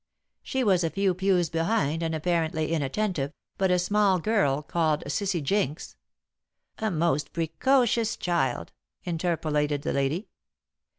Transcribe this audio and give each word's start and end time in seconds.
"She 0.41 0.63
was 0.63 0.83
a 0.83 0.89
few 0.89 1.13
pews 1.13 1.51
behind, 1.51 2.01
and 2.01 2.15
apparently 2.15 2.71
inattentive, 2.71 3.31
but 3.59 3.69
a 3.69 3.77
small 3.77 4.17
girl 4.17 4.63
called 4.63 5.03
Cissy 5.05 5.41
Jinks" 5.41 5.95
"A 6.79 6.89
most 6.89 7.33
precocious 7.33 8.17
child," 8.17 8.71
interpolated 9.05 9.83
the 9.83 9.93
lady. 9.93 10.29